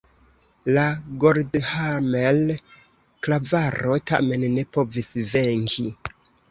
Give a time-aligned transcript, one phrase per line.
[0.77, 0.85] La
[1.23, 5.89] Goldhammer-klavaro tamen ne povis venki.